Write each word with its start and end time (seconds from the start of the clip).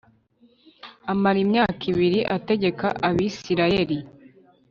amara 1.11 1.37
imyaka 1.45 1.81
ibiri 1.91 2.19
ategeka 2.35 2.87
Abisirayeli 3.07 3.97